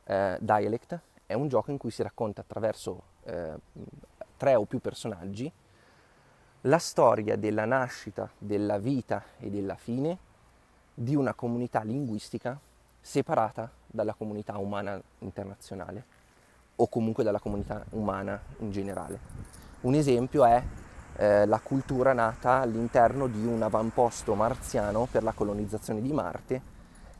eh, 0.05 0.38
Dialect 0.40 1.00
è 1.26 1.35
un 1.35 1.49
gioco 1.49 1.71
in 1.71 1.78
cui 1.78 1.90
si 1.90 2.02
racconta 2.02 2.40
attraverso 2.40 3.02
eh, 3.25 3.55
tre 4.37 4.55
o 4.55 4.64
più 4.64 4.81
personaggi 4.81 5.50
la 6.62 6.78
storia 6.78 7.37
della 7.37 7.64
nascita, 7.64 8.28
della 8.38 8.78
vita 8.78 9.23
e 9.38 9.50
della 9.50 9.76
fine 9.76 10.19
di 10.93 11.14
una 11.14 11.35
comunità 11.35 11.83
linguistica 11.83 12.59
separata 13.00 13.71
dalla 13.87 14.14
comunità 14.14 14.59
umana 14.59 15.00
internazionale 15.21 16.05
o 16.76 16.88
comunque 16.88 17.23
dalla 17.23 17.38
comunità 17.38 17.85
umana 17.90 18.40
in 18.59 18.71
generale. 18.71 19.19
Un 19.83 19.95
esempio 19.95 20.45
è 20.45 20.62
eh, 21.16 21.47
la 21.47 21.61
cultura 21.61 22.12
nata 22.12 22.61
all'interno 22.61 23.26
di 23.28 23.45
un 23.47 23.62
avamposto 23.62 24.35
marziano 24.35 25.07
per 25.11 25.23
la 25.23 25.33
colonizzazione 25.33 26.02
di 26.02 26.12
Marte 26.12 26.75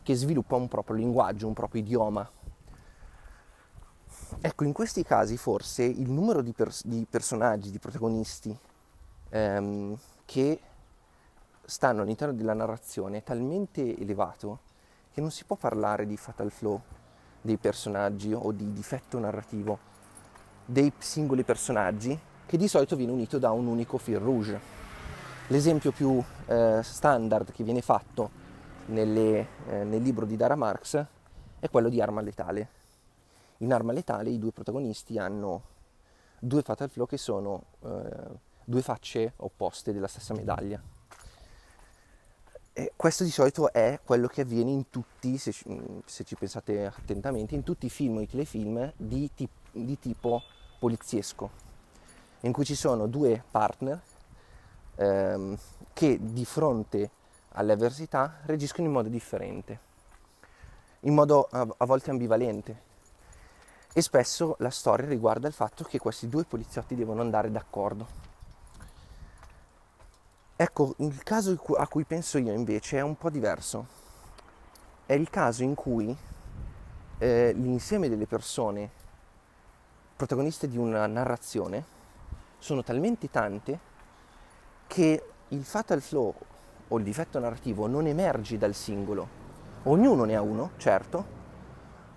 che 0.06 0.14
sviluppa 0.14 0.54
un 0.54 0.68
proprio 0.68 0.94
linguaggio, 0.94 1.48
un 1.48 1.52
proprio 1.52 1.80
idioma, 1.80 2.30
Ecco, 4.40 4.64
in 4.64 4.72
questi 4.72 5.02
casi 5.02 5.36
forse 5.36 5.82
il 5.84 6.10
numero 6.10 6.42
di, 6.42 6.52
pers- 6.52 6.84
di 6.84 7.06
personaggi, 7.08 7.70
di 7.70 7.78
protagonisti 7.78 8.56
ehm, 9.30 9.96
che 10.25 10.60
stanno 11.64 12.02
all'interno 12.02 12.34
della 12.34 12.52
narrazione 12.52 13.18
è 13.18 13.22
talmente 13.22 13.96
elevato 13.96 14.60
che 15.12 15.20
non 15.20 15.30
si 15.30 15.44
può 15.44 15.56
parlare 15.56 16.06
di 16.06 16.16
fatal 16.16 16.50
flow 16.50 16.80
dei 17.40 17.56
personaggi 17.56 18.32
o 18.32 18.52
di 18.52 18.72
difetto 18.72 19.18
narrativo 19.18 19.78
dei 20.64 20.92
singoli 20.98 21.44
personaggi 21.44 22.18
che 22.46 22.56
di 22.56 22.68
solito 22.68 22.94
viene 22.96 23.12
unito 23.12 23.38
da 23.38 23.52
un 23.52 23.66
unico 23.66 23.98
fil 23.98 24.18
rouge. 24.18 24.75
L'esempio 25.48 25.92
più 25.92 26.22
eh, 26.46 26.80
standard 26.82 27.52
che 27.52 27.64
viene 27.64 27.80
fatto 27.80 28.44
nelle, 28.87 29.49
eh, 29.69 29.85
nel 29.85 30.02
libro 30.02 30.26
di 30.26 30.37
Dara 30.37 30.57
Marx 30.57 31.05
è 31.59 31.69
quello 31.71 31.88
di 31.88 32.00
Arma 32.00 32.21
Letale 32.21 32.85
in 33.59 33.73
Arma 33.73 33.93
Letale 33.93 34.31
i 34.31 34.38
due 34.38 34.52
protagonisti 34.52 35.19
hanno 35.19 35.75
due 36.38 36.62
fatal 36.62 36.90
flow 36.90 37.07
che 37.07 37.16
sono 37.16 37.64
eh, 37.83 38.38
due 38.64 38.83
facce 38.83 39.33
opposte 39.37 39.93
della 39.93 40.09
stessa 40.09 40.35
medaglia. 40.35 40.83
E 42.73 42.93
questo 42.95 43.25
di 43.25 43.31
solito 43.31 43.73
è 43.73 44.00
quello 44.05 44.26
che 44.26 44.43
avviene 44.43 44.71
in 44.71 44.90
tutti, 44.90 45.38
se, 45.38 45.55
se 46.05 46.25
ci 46.25 46.35
pensate 46.35 46.85
attentamente, 46.85 47.55
in 47.55 47.62
tutti 47.62 47.87
i 47.87 47.90
film 47.90 48.19
o 48.19 48.21
i 48.21 48.26
telefilm 48.26 48.93
di, 48.97 49.31
tip, 49.35 49.50
di 49.73 49.99
tipo 49.99 50.43
poliziesco, 50.78 51.50
in 52.40 52.52
cui 52.52 52.66
ci 52.66 52.75
sono 52.75 53.07
due 53.07 53.43
partner 53.50 53.99
ehm, 54.97 55.57
che 55.95 56.19
di 56.21 56.45
fronte 56.45 57.11
alle 57.56 57.72
avversità 57.72 58.38
reagiscono 58.44 58.86
in 58.86 58.92
modo 58.92 59.08
differente, 59.08 59.78
in 61.00 61.14
modo 61.14 61.48
a, 61.50 61.84
volte 61.84 62.10
ambivalente 62.10 62.84
e 63.92 64.02
spesso 64.02 64.56
la 64.58 64.70
storia 64.70 65.06
riguarda 65.06 65.48
il 65.48 65.54
fatto 65.54 65.84
che 65.84 65.98
questi 65.98 66.28
due 66.28 66.44
poliziotti 66.44 66.94
devono 66.94 67.22
andare 67.22 67.50
d'accordo. 67.50 68.25
Ecco, 70.54 70.94
il 70.98 71.22
caso 71.22 71.58
a 71.76 71.88
cui 71.88 72.04
penso 72.04 72.38
io 72.38 72.52
invece 72.52 72.98
è 72.98 73.02
un 73.02 73.16
po' 73.16 73.30
diverso. 73.30 74.04
È 75.06 75.12
il 75.12 75.30
caso 75.30 75.62
in 75.62 75.75
cui 75.75 76.14
eh, 77.18 77.52
l'insieme 77.54 78.08
delle 78.08 78.26
persone 78.26 78.90
protagoniste 80.16 80.68
di 80.68 80.76
una 80.76 81.06
narrazione 81.06 81.84
sono 82.58 82.82
talmente 82.82 83.30
tante 83.30 83.78
che 84.86 85.22
il 85.48 85.64
fatal 85.64 86.00
flow 86.00 86.34
o 86.88 86.99
il 86.99 87.05
difetto 87.05 87.38
narrativo 87.38 87.87
non 87.87 88.07
emerge 88.07 88.59
dal 88.59 88.75
singolo. 88.75 89.45
Ognuno 89.85 90.25
ne 90.25 90.37
ha 90.37 90.43
uno, 90.43 90.73
certo, 90.76 91.25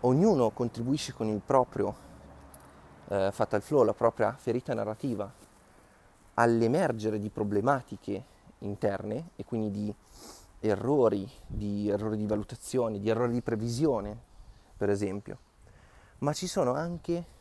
ognuno 0.02 0.52
contribuisce 0.52 1.14
con 1.14 1.28
il 1.28 1.42
proprio 1.44 1.96
eh, 3.10 3.30
fatal 3.32 3.62
flow, 3.62 3.84
la 3.84 3.94
propria 3.94 4.36
ferita 4.38 4.74
narrativa 4.74 5.32
all'emergere 6.36 7.20
di 7.20 7.30
problematiche 7.30 8.24
interne 8.60 9.32
e 9.36 9.44
quindi 9.44 9.72
di 9.72 9.96
errori, 10.62 11.30
di 11.46 11.90
errori 11.90 12.18
di 12.18 12.26
valutazione, 12.26 13.00
di 13.00 13.10
errori 13.10 13.34
di 13.34 13.42
previsione, 13.42 14.18
per 14.78 14.90
esempio. 14.90 15.38
Ma 16.20 16.34
ci 16.34 16.48
sono 16.48 16.74
anche 16.74 17.38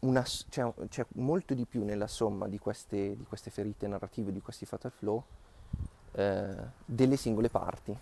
una, 0.00 0.22
c'è, 0.22 0.72
c'è, 0.88 1.06
molto 1.14 1.54
di 1.54 1.64
più 1.64 1.84
nella 1.84 2.06
somma 2.06 2.48
di 2.48 2.58
queste, 2.58 3.16
di 3.16 3.24
queste 3.24 3.50
ferite 3.50 3.86
narrative, 3.86 4.32
di 4.32 4.40
questi 4.40 4.66
fatal 4.66 4.90
flow, 4.90 5.24
eh, 6.12 6.54
delle 6.84 7.16
singole 7.16 7.48
parti. 7.48 7.96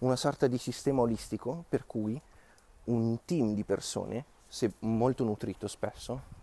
Una 0.00 0.16
sorta 0.16 0.46
di 0.46 0.58
sistema 0.58 1.02
olistico 1.02 1.64
per 1.68 1.86
cui 1.86 2.20
un 2.84 3.18
team 3.24 3.54
di 3.54 3.64
persone, 3.64 4.24
se 4.48 4.72
molto 4.80 5.24
nutrito 5.24 5.68
spesso, 5.68 6.38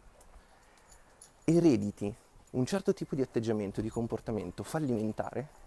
erediti 1.44 2.14
un 2.52 2.66
certo 2.66 2.94
tipo 2.94 3.16
di 3.16 3.22
atteggiamento, 3.22 3.82
di 3.82 3.90
comportamento 3.90 4.64
fallimentare 4.64 5.66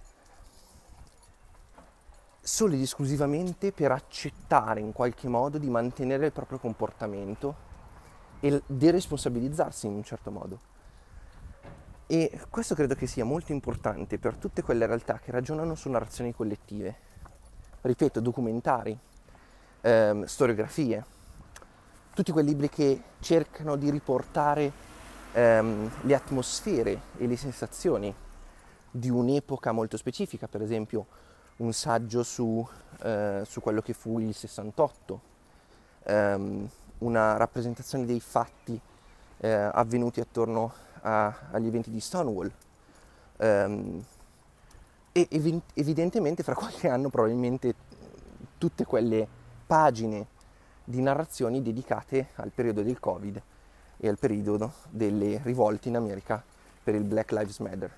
solo 2.40 2.74
ed 2.74 2.80
esclusivamente 2.80 3.70
per 3.70 3.92
accettare 3.92 4.80
in 4.80 4.92
qualche 4.92 5.28
modo 5.28 5.58
di 5.58 5.68
mantenere 5.68 6.26
il 6.26 6.32
proprio 6.32 6.58
comportamento 6.58 7.68
e 8.40 8.62
deresponsabilizzarsi 8.66 9.86
in 9.86 9.94
un 9.94 10.02
certo 10.02 10.30
modo. 10.30 10.69
E 12.12 12.40
questo 12.50 12.74
credo 12.74 12.96
che 12.96 13.06
sia 13.06 13.24
molto 13.24 13.52
importante 13.52 14.18
per 14.18 14.34
tutte 14.34 14.62
quelle 14.62 14.84
realtà 14.84 15.20
che 15.20 15.30
ragionano 15.30 15.76
su 15.76 15.88
narrazioni 15.88 16.34
collettive. 16.34 16.96
Ripeto, 17.82 18.18
documentari, 18.18 18.98
ehm, 19.80 20.24
storiografie, 20.24 21.04
tutti 22.12 22.32
quei 22.32 22.44
libri 22.44 22.68
che 22.68 23.00
cercano 23.20 23.76
di 23.76 23.90
riportare 23.90 24.72
ehm, 25.34 25.88
le 26.00 26.14
atmosfere 26.16 27.00
e 27.16 27.28
le 27.28 27.36
sensazioni 27.36 28.12
di 28.90 29.08
un'epoca 29.08 29.70
molto 29.70 29.96
specifica, 29.96 30.48
per 30.48 30.62
esempio 30.62 31.06
un 31.58 31.72
saggio 31.72 32.24
su, 32.24 32.68
eh, 33.04 33.42
su 33.44 33.60
quello 33.60 33.82
che 33.82 33.92
fu 33.92 34.18
il 34.18 34.34
68, 34.34 35.20
ehm, 36.02 36.68
una 36.98 37.36
rappresentazione 37.36 38.04
dei 38.04 38.18
fatti 38.18 38.80
eh, 39.42 39.48
avvenuti 39.48 40.18
attorno 40.18 40.88
a, 41.02 41.34
agli 41.50 41.66
eventi 41.66 41.90
di 41.90 42.00
Stonewall. 42.00 42.50
Um, 43.38 44.04
e 45.12 45.26
ev- 45.30 45.62
evidentemente 45.74 46.42
fra 46.42 46.54
qualche 46.56 46.88
anno 46.88 47.08
probabilmente 47.08 47.74
tutte 48.58 48.84
quelle 48.84 49.26
pagine 49.66 50.26
di 50.84 51.00
narrazioni 51.00 51.62
dedicate 51.62 52.30
al 52.36 52.50
periodo 52.50 52.82
del 52.82 52.98
Covid 52.98 53.42
e 53.96 54.08
al 54.08 54.18
periodo 54.18 54.72
delle 54.88 55.40
rivolte 55.44 55.88
in 55.88 55.96
America 55.96 56.42
per 56.82 56.94
il 56.94 57.04
Black 57.04 57.30
Lives 57.32 57.58
Matter. 57.58 57.94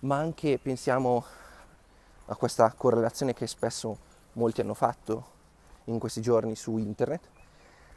Ma 0.00 0.16
anche 0.16 0.58
pensiamo 0.58 1.24
a 2.26 2.36
questa 2.36 2.72
correlazione 2.76 3.34
che 3.34 3.46
spesso 3.46 4.10
molti 4.34 4.60
hanno 4.60 4.74
fatto 4.74 5.30
in 5.84 5.98
questi 5.98 6.20
giorni 6.20 6.54
su 6.54 6.76
internet, 6.76 7.28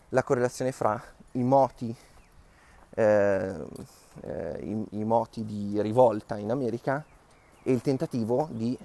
la 0.10 0.24
correlazione 0.24 0.72
fra 0.72 1.02
i 1.34 1.44
moti, 1.44 1.96
eh, 2.96 3.66
eh, 4.22 4.60
i, 4.62 5.00
i 5.00 5.04
moti 5.04 5.46
di 5.46 5.82
rivolta 5.82 6.38
in 6.38 6.52
America 6.52 7.04
e 7.64 7.72
il 7.72 7.82
tentativo 7.82 8.48
di 8.52 8.78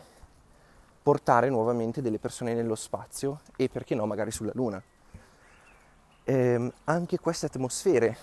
portare 1.02 1.49
nuovamente 1.49 2.02
delle 2.02 2.18
persone 2.18 2.54
nello 2.54 2.75
spazio 2.75 3.40
e 3.56 3.68
perché 3.68 3.94
no 3.94 4.06
magari 4.06 4.30
sulla 4.30 4.52
Luna. 4.54 4.82
ehm, 6.25 6.72
anche 6.84 7.18
queste 7.18 7.46
atmosfere 7.46 8.16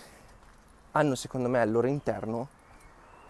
hanno 0.92 1.14
secondo 1.14 1.48
me 1.48 1.60
al 1.60 1.70
loro 1.70 1.86
interno 1.86 2.48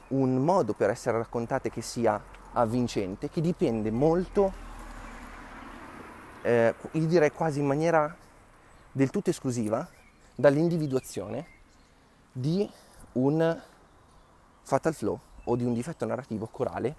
un 0.08 0.36
modo 0.36 0.72
per 0.72 0.90
essere 0.90 1.18
raccontate 1.18 1.70
che 1.70 1.82
sia 1.82 2.22
avvincente, 2.52 3.28
che 3.28 3.40
dipende 3.40 3.90
molto, 3.90 4.52
eh, 6.42 6.74
io 6.92 7.06
direi 7.06 7.30
quasi 7.32 7.60
in 7.60 7.66
maniera 7.66 8.16
del 8.90 9.10
tutto 9.10 9.30
esclusiva, 9.30 9.86
dall'individuazione 10.34 11.46
di 12.32 12.70
un 13.12 13.60
fatal 14.62 14.94
flow 14.94 15.18
o 15.44 15.56
di 15.56 15.64
un 15.64 15.72
difetto 15.72 16.04
narrativo 16.04 16.46
corale, 16.46 16.94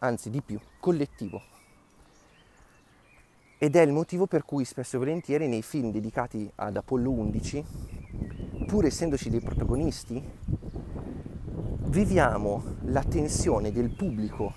anzi 0.00 0.30
di 0.30 0.42
più, 0.42 0.60
collettivo. 0.78 1.42
Ed 3.58 3.74
è 3.74 3.80
il 3.80 3.92
motivo 3.92 4.26
per 4.26 4.44
cui 4.44 4.66
spesso 4.66 4.96
e 4.96 4.98
volentieri 4.98 5.48
nei 5.48 5.62
film 5.62 5.90
dedicati 5.90 6.50
ad 6.56 6.76
Apollo 6.76 7.10
11, 7.10 7.64
pur 8.66 8.84
essendoci 8.84 9.30
dei 9.30 9.40
protagonisti, 9.40 10.22
viviamo 11.86 12.62
la 12.84 13.02
tensione 13.02 13.72
del 13.72 13.88
pubblico 13.88 14.52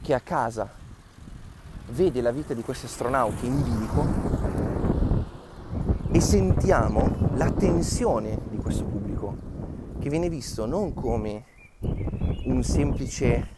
che 0.00 0.14
a 0.14 0.20
casa 0.20 0.70
vede 1.90 2.20
la 2.20 2.30
vita 2.30 2.54
di 2.54 2.62
questi 2.62 2.86
astronauti 2.86 3.46
in 3.46 3.62
bilico 3.62 4.06
e 6.12 6.20
sentiamo 6.20 7.30
la 7.34 7.50
tensione 7.50 8.38
di 8.48 8.58
questo 8.58 8.84
pubblico 8.84 9.07
che 10.00 10.10
viene 10.10 10.28
visto 10.28 10.64
non 10.64 10.94
come 10.94 11.44
un 12.44 12.62
semplice 12.62 13.56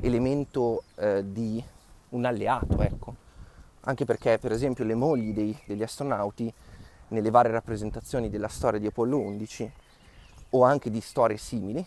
elemento 0.00 0.84
eh, 0.96 1.24
di 1.30 1.62
un 2.10 2.24
alleato, 2.24 2.80
ecco. 2.80 3.14
Anche 3.80 4.04
perché, 4.04 4.38
per 4.38 4.52
esempio, 4.52 4.84
le 4.84 4.94
mogli 4.94 5.32
dei, 5.32 5.56
degli 5.66 5.82
astronauti, 5.82 6.52
nelle 7.08 7.30
varie 7.30 7.50
rappresentazioni 7.50 8.28
della 8.28 8.48
storia 8.48 8.78
di 8.78 8.86
Apollo 8.86 9.18
11 9.18 9.72
o 10.50 10.62
anche 10.64 10.90
di 10.90 11.00
storie 11.00 11.36
simili, 11.36 11.84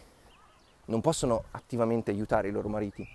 non 0.85 0.99
possono 0.99 1.45
attivamente 1.51 2.11
aiutare 2.11 2.49
i 2.49 2.51
loro 2.51 2.67
mariti. 2.67 3.07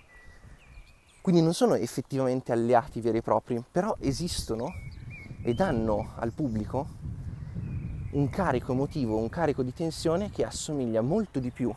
Quindi 1.21 1.43
non 1.43 1.53
sono 1.53 1.75
effettivamente 1.75 2.53
alleati 2.53 3.01
veri 3.01 3.19
e 3.19 3.23
propri, 3.23 3.63
però 3.71 3.95
esistono 4.01 4.73
e 5.43 5.53
danno 5.55 6.13
al 6.17 6.33
pubblico 6.33 6.87
un 8.17 8.31
carico 8.31 8.73
emotivo, 8.73 9.19
un 9.19 9.29
carico 9.29 9.63
di 9.63 9.75
tensione 9.75 10.31
che 10.31 10.45
assomiglia 10.45 11.03
molto 11.03 11.39
di 11.39 11.51
più 11.51 11.73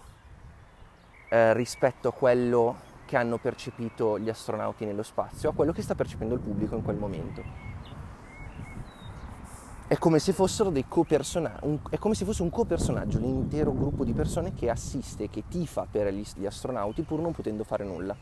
eh, 1.30 1.54
rispetto 1.54 2.08
a 2.08 2.14
quello 2.14 2.88
che 3.06 3.18
hanno 3.18 3.38
percepito 3.38 4.18
gli 4.18 4.30
astronauti 4.30 4.86
nello 4.86 5.04
spazio, 5.04 5.50
a 5.50 5.54
quello 5.54 5.74
che 5.74 5.82
sta 5.82 5.96
percependo 5.96 6.36
il 6.36 6.40
pubblico 6.40 6.76
in 6.76 6.84
quel 6.84 6.96
momento. 6.96 7.44
È 9.88 9.98
come 9.98 10.20
se 10.20 10.32
fossero 10.32 10.70
dei 10.70 10.86
co-personaggi, 10.88 11.80
è 11.90 11.98
come 11.98 12.14
se 12.14 12.24
fosse 12.24 12.44
un 12.44 12.52
co-personaggio, 12.52 13.20
l'intero 13.20 13.74
gruppo 13.74 14.06
di 14.06 14.14
persone 14.14 14.54
che 14.54 14.70
assiste, 14.70 15.30
che 15.30 15.44
tifa 15.50 15.88
per 15.92 16.14
gli, 16.14 16.24
gli 16.36 16.46
astronauti 16.46 17.02
pur 17.02 17.20
non 17.20 17.34
potendo 17.34 17.64
fare 17.66 17.84
nulla. 17.84 18.16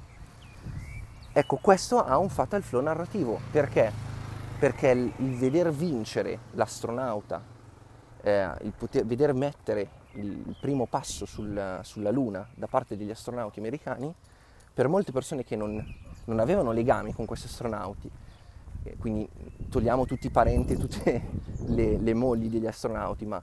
Ecco, 1.34 1.58
questo 1.58 2.04
ha 2.04 2.18
un 2.18 2.30
fatal 2.30 2.64
flow 2.64 2.82
narrativo, 2.82 3.40
perché? 3.52 3.92
Perché 4.58 4.88
il, 4.90 5.12
il 5.18 5.36
veder 5.36 5.72
vincere 5.72 6.40
l'astronauta, 6.52 7.56
eh, 8.22 8.50
il 8.62 8.74
poter, 8.78 9.06
veder 9.06 9.34
mettere 9.34 9.90
il 10.14 10.56
primo 10.60 10.86
passo 10.86 11.26
sul, 11.26 11.80
sulla 11.84 12.12
Luna 12.12 12.48
da 12.56 12.68
parte 12.68 12.98
degli 12.98 13.12
astronauti 13.12 13.60
americani, 13.60 14.14
per 14.74 14.88
molte 14.88 15.12
persone 15.12 15.44
che 15.44 15.56
non, 15.56 15.84
non 16.26 16.40
avevano 16.40 16.72
legami 16.72 17.14
con 17.14 17.26
questi 17.26 17.48
astronauti, 17.48 18.10
quindi 19.00 19.28
togliamo 19.70 20.06
tutti 20.06 20.28
i 20.28 20.30
parenti 20.30 20.74
e 20.74 20.78
tutte 20.80 21.22
le, 21.66 21.98
le 21.98 22.14
mogli 22.14 22.48
degli 22.48 22.68
astronauti, 22.68 23.26
ma 23.26 23.42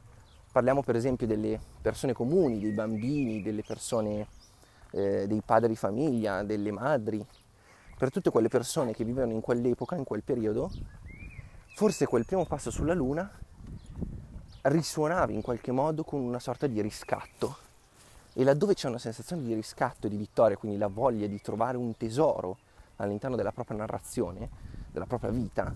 parliamo 0.50 0.82
per 0.82 0.96
esempio 0.96 1.26
delle 1.26 1.58
persone 1.80 2.12
comuni, 2.12 2.60
dei 2.60 2.70
bambini, 2.70 3.42
delle 3.42 3.62
persone, 3.62 4.26
eh, 4.92 5.26
dei 5.26 5.42
padri 5.44 5.68
di 5.68 5.76
famiglia, 5.76 6.42
delle 6.42 6.70
madri, 6.70 7.24
per 7.98 8.10
tutte 8.10 8.30
quelle 8.30 8.48
persone 8.48 8.92
che 8.92 9.04
vivevano 9.04 9.32
in 9.32 9.40
quell'epoca, 9.40 9.96
in 9.96 10.04
quel 10.04 10.22
periodo, 10.22 10.70
forse 11.74 12.06
quel 12.06 12.24
primo 12.24 12.44
passo 12.44 12.70
sulla 12.70 12.94
Luna 12.94 13.30
risuonava 14.64 15.32
in 15.32 15.42
qualche 15.42 15.72
modo 15.72 16.04
con 16.04 16.20
una 16.20 16.38
sorta 16.38 16.66
di 16.66 16.80
riscatto. 16.80 17.56
E 18.32 18.44
laddove 18.44 18.74
c'è 18.74 18.88
una 18.88 18.98
sensazione 18.98 19.42
di 19.42 19.54
riscatto 19.54 20.06
e 20.06 20.10
di 20.10 20.16
vittoria, 20.16 20.56
quindi 20.56 20.78
la 20.78 20.88
voglia 20.88 21.26
di 21.26 21.40
trovare 21.40 21.76
un 21.76 21.96
tesoro 21.96 22.58
all'interno 22.96 23.36
della 23.36 23.52
propria 23.52 23.76
narrazione, 23.78 24.48
della 24.90 25.06
propria 25.06 25.30
vita, 25.30 25.72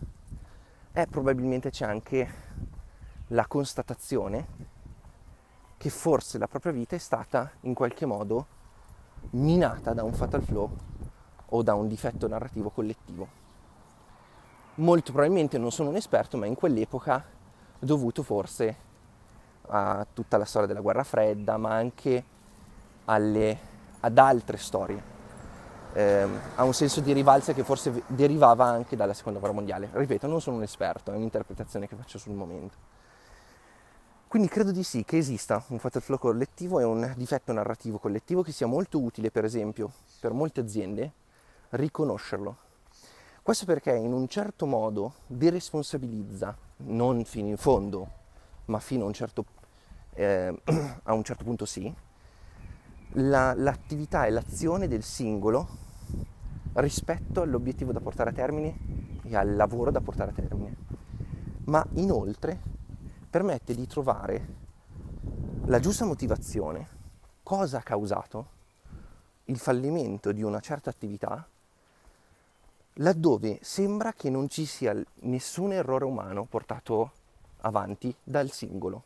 è 0.92 1.07
probabilmente 1.07 1.70
c'è 1.70 1.85
anche 1.85 2.33
la 3.29 3.46
constatazione 3.46 4.46
che 5.77 5.90
forse 5.90 6.38
la 6.38 6.48
propria 6.48 6.72
vita 6.72 6.96
è 6.96 6.98
stata 6.98 7.51
in 7.61 7.74
qualche 7.74 8.07
modo 8.07 8.46
minata 9.31 9.92
da 9.92 10.03
un 10.03 10.12
fatal 10.12 10.42
flow 10.42 10.77
o 11.51 11.62
da 11.62 11.74
un 11.74 11.87
difetto 11.87 12.27
narrativo 12.27 12.70
collettivo. 12.70 13.29
Molto 14.77 15.12
probabilmente 15.12 15.59
non 15.59 15.70
sono 15.70 15.90
un 15.90 15.96
esperto, 15.96 16.37
ma 16.37 16.46
in 16.46 16.55
quell'epoca 16.55 17.37
dovuto 17.78 18.22
forse 18.22 18.86
a 19.68 20.06
tutta 20.12 20.36
la 20.36 20.44
storia 20.44 20.66
della 20.66 20.80
guerra 20.80 21.04
fredda, 21.04 21.56
ma 21.56 21.74
anche 21.74 22.24
alle, 23.06 23.58
ad 24.00 24.18
altre 24.18 24.56
storie, 24.56 25.02
eh, 25.92 26.26
a 26.54 26.64
un 26.64 26.74
senso 26.74 27.00
di 27.00 27.12
rivalsa 27.12 27.52
che 27.52 27.64
forse 27.64 28.02
derivava 28.06 28.64
anche 28.64 28.96
dalla 28.96 29.14
seconda 29.14 29.38
guerra 29.38 29.54
mondiale. 29.54 29.88
Ripeto, 29.92 30.26
non 30.26 30.40
sono 30.40 30.56
un 30.56 30.62
esperto, 30.62 31.12
è 31.12 31.16
un'interpretazione 31.16 31.86
che 31.86 31.96
faccio 31.96 32.18
sul 32.18 32.34
momento. 32.34 32.96
Quindi 34.28 34.48
credo 34.48 34.72
di 34.72 34.82
sì 34.82 35.04
che 35.04 35.16
esista 35.16 35.64
un 35.68 35.78
fatal 35.78 36.18
collettivo 36.18 36.80
e 36.80 36.84
un 36.84 37.14
difetto 37.16 37.50
narrativo 37.52 37.96
collettivo 37.96 38.42
che 38.42 38.52
sia 38.52 38.66
molto 38.66 39.00
utile, 39.00 39.30
per 39.30 39.44
esempio, 39.44 39.90
per 40.20 40.32
molte 40.32 40.60
aziende 40.60 41.12
riconoscerlo. 41.70 42.56
Questo 43.48 43.64
perché 43.64 43.94
in 43.94 44.12
un 44.12 44.28
certo 44.28 44.66
modo 44.66 45.14
deresponsabilizza 45.26 46.54
non 46.84 47.24
fino 47.24 47.48
in 47.48 47.56
fondo, 47.56 48.11
ma 48.66 48.78
fino 48.78 49.04
a 49.04 49.06
un 49.06 49.14
certo, 49.14 49.46
eh, 50.12 50.54
a 51.04 51.14
un 51.14 51.24
certo 51.24 51.44
punto 51.44 51.64
sì, 51.64 51.90
la, 53.12 53.54
l'attività 53.54 54.26
e 54.26 54.30
l'azione 54.32 54.87
del 54.87 55.02
singolo 55.02 55.66
rispetto 56.74 57.40
all'obiettivo 57.40 57.90
da 57.90 58.00
portare 58.00 58.28
a 58.28 58.32
termine 58.34 58.76
e 59.22 59.34
al 59.34 59.56
lavoro 59.56 59.90
da 59.90 60.02
portare 60.02 60.32
a 60.32 60.34
termine. 60.34 60.76
Ma 61.64 61.82
inoltre 61.92 62.61
permette 63.30 63.74
di 63.74 63.87
trovare 63.87 64.46
la 65.64 65.80
giusta 65.80 66.04
motivazione, 66.04 66.87
cosa 67.42 67.78
ha 67.78 67.82
causato 67.82 68.46
il 69.44 69.56
fallimento 69.56 70.32
di 70.32 70.42
una 70.42 70.61
certa 70.61 70.90
attività 70.90 71.48
laddove 73.00 73.58
sembra 73.62 74.12
che 74.12 74.30
non 74.30 74.48
ci 74.48 74.64
sia 74.64 74.94
nessun 75.20 75.72
errore 75.72 76.04
umano 76.04 76.44
portato 76.44 77.12
avanti 77.58 78.14
dal 78.22 78.50
singolo. 78.50 79.04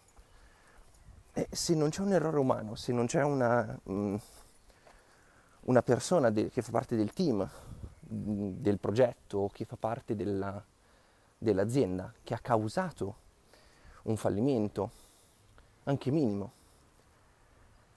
E 1.32 1.48
se 1.50 1.74
non 1.74 1.88
c'è 1.88 2.02
un 2.02 2.12
errore 2.12 2.38
umano, 2.38 2.74
se 2.74 2.92
non 2.92 3.06
c'è 3.06 3.22
una, 3.22 3.78
mm, 3.90 4.16
una 5.60 5.82
persona 5.82 6.30
che 6.30 6.62
fa 6.62 6.70
parte 6.70 6.96
del 6.96 7.12
team, 7.12 7.48
mm, 8.12 8.50
del 8.60 8.78
progetto, 8.78 9.50
che 9.52 9.64
fa 9.64 9.76
parte 9.76 10.14
della, 10.14 10.62
dell'azienda, 11.38 12.12
che 12.22 12.34
ha 12.34 12.38
causato 12.38 13.16
un 14.04 14.16
fallimento, 14.16 14.90
anche 15.84 16.10
minimo, 16.10 16.52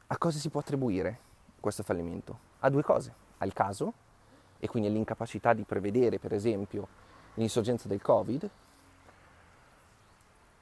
a 0.08 0.18
cosa 0.18 0.40
si 0.40 0.50
può 0.50 0.60
attribuire 0.60 1.20
questo 1.60 1.84
fallimento? 1.84 2.40
A 2.60 2.70
due 2.70 2.84
cose, 2.84 3.14
al 3.40 3.52
caso 3.54 3.94
e 4.60 4.68
quindi 4.68 4.90
all'incapacità 4.90 5.54
di 5.54 5.64
prevedere, 5.64 6.20
per 6.20 6.34
esempio, 6.34 6.88
l'insorgenza 7.36 7.88
del 7.88 8.02
Covid, 8.02 8.50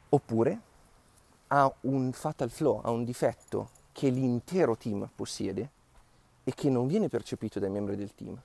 oppure 0.09 0.59
a 1.47 1.71
un 1.81 2.11
fatal 2.11 2.49
flow, 2.49 2.81
a 2.83 2.89
un 2.89 3.03
difetto 3.03 3.69
che 3.91 4.09
l'intero 4.09 4.75
team 4.75 5.07
possiede 5.13 5.69
e 6.43 6.53
che 6.53 6.69
non 6.69 6.87
viene 6.87 7.09
percepito 7.09 7.59
dai 7.59 7.69
membri 7.69 7.95
del 7.95 8.13
team, 8.13 8.39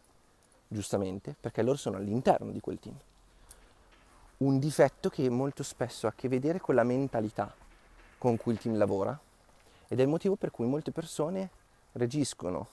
giustamente, 0.68 1.34
perché 1.38 1.62
loro 1.62 1.76
sono 1.76 1.96
all'interno 1.96 2.50
di 2.50 2.60
quel 2.60 2.78
team. 2.78 2.96
Un 4.38 4.58
difetto 4.58 5.08
che 5.08 5.28
molto 5.28 5.62
spesso 5.62 6.06
ha 6.06 6.10
a 6.10 6.14
che 6.14 6.28
vedere 6.28 6.60
con 6.60 6.74
la 6.74 6.84
mentalità 6.84 7.52
con 8.18 8.36
cui 8.36 8.52
il 8.52 8.58
team 8.58 8.76
lavora 8.76 9.18
ed 9.88 9.98
è 9.98 10.02
il 10.02 10.08
motivo 10.08 10.36
per 10.36 10.50
cui 10.50 10.66
molte 10.66 10.92
persone 10.92 11.50
reagiscono 11.92 12.68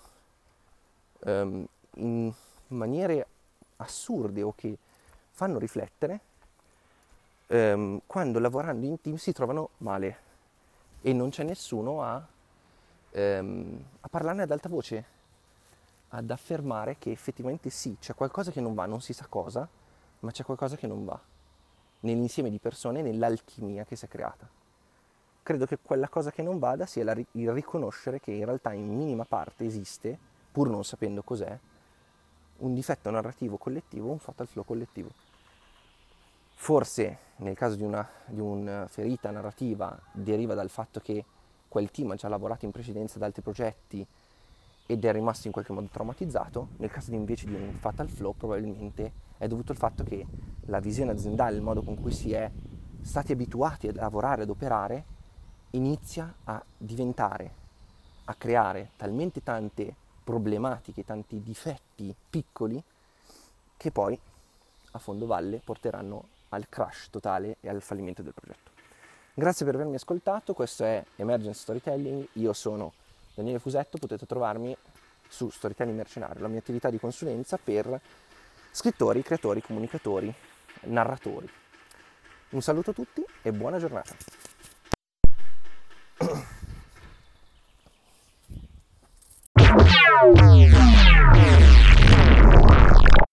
um, 1.19 1.65
in 1.95 2.33
maniere 2.69 3.27
assurde 3.77 4.41
o 4.41 4.53
che 4.55 4.77
fanno 5.31 5.59
riflettere 5.59 6.19
ehm, 7.47 8.01
quando 8.05 8.39
lavorando 8.39 8.85
in 8.85 8.99
team 9.01 9.15
si 9.17 9.31
trovano 9.31 9.69
male 9.77 10.23
e 11.01 11.13
non 11.13 11.29
c'è 11.29 11.43
nessuno 11.43 12.01
a, 12.01 12.25
ehm, 13.11 13.83
a 14.01 14.07
parlarne 14.07 14.43
ad 14.43 14.51
alta 14.51 14.69
voce, 14.69 15.05
ad 16.09 16.29
affermare 16.29 16.97
che 16.97 17.11
effettivamente 17.11 17.69
sì, 17.69 17.97
c'è 17.99 18.15
qualcosa 18.15 18.51
che 18.51 18.61
non 18.61 18.73
va, 18.73 18.85
non 18.85 19.01
si 19.01 19.13
sa 19.13 19.25
cosa, 19.27 19.67
ma 20.19 20.31
c'è 20.31 20.43
qualcosa 20.43 20.75
che 20.75 20.87
non 20.87 21.05
va 21.05 21.19
nell'insieme 22.01 22.49
di 22.49 22.59
persone, 22.59 23.01
nell'alchimia 23.01 23.83
che 23.83 23.95
si 23.95 24.05
è 24.05 24.07
creata. 24.07 24.47
Credo 25.43 25.65
che 25.65 25.77
quella 25.79 26.09
cosa 26.09 26.31
che 26.31 26.41
non 26.41 26.57
vada 26.57 26.85
sia 26.85 27.03
la, 27.03 27.13
il 27.13 27.51
riconoscere 27.51 28.19
che 28.19 28.31
in 28.31 28.45
realtà 28.45 28.73
in 28.73 28.95
minima 28.95 29.25
parte 29.25 29.65
esiste, 29.65 30.17
pur 30.51 30.69
non 30.69 30.83
sapendo 30.83 31.21
cos'è, 31.21 31.57
un 32.57 32.73
difetto 32.73 33.09
narrativo 33.09 33.57
collettivo, 33.57 34.11
un 34.11 34.19
fatal 34.19 34.47
flow 34.47 34.63
collettivo. 34.63 35.09
Forse 36.53 37.17
nel 37.37 37.55
caso 37.55 37.75
di 37.75 37.83
una, 37.83 38.07
di 38.25 38.39
una 38.39 38.87
ferita 38.87 39.29
narrativa 39.29 39.97
deriva 40.11 40.53
dal 40.53 40.69
fatto 40.69 40.99
che 40.99 41.23
quel 41.67 41.91
team 41.91 42.11
ha 42.11 42.15
già 42.15 42.29
lavorato 42.29 42.65
in 42.65 42.71
precedenza 42.71 43.17
ad 43.17 43.23
altri 43.23 43.41
progetti 43.41 44.05
ed 44.85 45.03
è 45.03 45.11
rimasto 45.11 45.47
in 45.47 45.53
qualche 45.53 45.73
modo 45.73 45.89
traumatizzato, 45.91 46.69
nel 46.77 46.91
caso 46.91 47.13
invece 47.13 47.47
di 47.47 47.55
un 47.55 47.73
fatal 47.79 48.07
flow 48.07 48.33
probabilmente 48.37 49.11
è 49.37 49.47
dovuto 49.47 49.71
al 49.71 49.77
fatto 49.77 50.03
che 50.03 50.25
la 50.67 50.79
visione 50.79 51.11
aziendale, 51.11 51.55
il 51.55 51.61
modo 51.61 51.81
con 51.81 51.99
cui 51.99 52.11
si 52.11 52.31
è 52.31 52.49
stati 53.01 53.31
abituati 53.31 53.87
a 53.87 53.93
lavorare, 53.93 54.43
ad 54.43 54.49
operare, 54.49 55.03
inizia 55.71 56.33
a 56.45 56.63
diventare, 56.77 57.51
a 58.25 58.35
creare 58.35 58.91
talmente 58.95 59.43
tante 59.43 59.95
problematiche, 60.25 61.05
tanti 61.05 61.41
difetti 61.41 62.13
piccoli 62.29 62.81
che 63.77 63.91
poi 63.91 64.19
a 64.91 64.99
fondo 64.99 65.27
valle 65.27 65.61
porteranno 65.63 66.29
al 66.49 66.67
crash 66.67 67.09
totale 67.11 67.57
e 67.61 67.69
al 67.69 67.81
fallimento 67.81 68.23
del 68.23 68.33
progetto. 68.33 68.71
Grazie 69.35 69.65
per 69.65 69.75
avermi 69.75 69.95
ascoltato, 69.95 70.53
questo 70.53 70.83
è 70.83 71.03
Emergence 71.17 71.59
Storytelling, 71.59 72.27
io 72.33 72.53
sono 72.53 72.93
Daniele 73.35 73.59
Fusetto, 73.59 73.97
potete 73.97 74.25
trovarmi 74.25 74.75
su 75.27 75.49
Storytelling 75.49 75.95
Mercenario, 75.95 76.41
la 76.41 76.47
mia 76.47 76.59
attività 76.59 76.89
di 76.89 76.97
consulenza 76.97 77.57
per 77.61 77.99
scrittori, 78.71 79.21
creatori, 79.21 79.61
comunicatori, 79.61 80.33
narratori. 80.83 81.49
Un 82.49 82.61
saluto 82.61 82.91
a 82.91 82.93
tutti 82.93 83.23
e 83.41 83.51
buona 83.51 83.77
giornata. 83.77 84.15